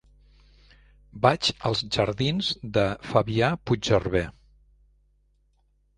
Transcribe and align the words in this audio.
Vaig 1.25 1.49
als 1.69 1.83
jardins 1.97 2.49
de 2.79 2.85
Fabià 3.11 3.53
Puigserver. 3.67 4.27